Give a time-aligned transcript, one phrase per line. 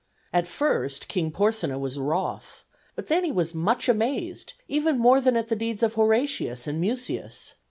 [0.33, 2.63] At first King Porsenna was wroth;
[2.95, 6.81] but then he was much amazed, even more than at the deeds of Horatius and
[6.81, 7.53] Mucius.